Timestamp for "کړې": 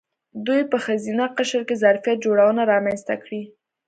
3.23-3.41